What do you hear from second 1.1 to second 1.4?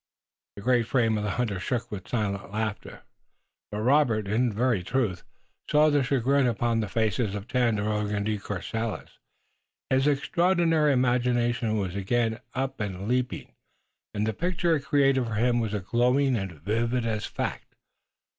of the